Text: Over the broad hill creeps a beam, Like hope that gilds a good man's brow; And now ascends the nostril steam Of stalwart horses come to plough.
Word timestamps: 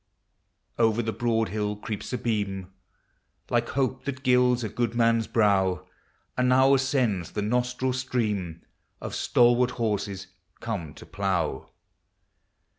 Over 0.79 1.03
the 1.03 1.13
broad 1.13 1.49
hill 1.49 1.75
creeps 1.75 2.11
a 2.11 2.17
beam, 2.17 2.73
Like 3.51 3.69
hope 3.69 4.05
that 4.05 4.23
gilds 4.23 4.63
a 4.63 4.69
good 4.69 4.95
man's 4.95 5.27
brow; 5.27 5.85
And 6.35 6.49
now 6.49 6.73
ascends 6.73 7.33
the 7.33 7.43
nostril 7.43 7.93
steam 7.93 8.63
Of 8.99 9.13
stalwart 9.13 9.69
horses 9.77 10.25
come 10.59 10.95
to 10.95 11.05
plough. 11.05 11.69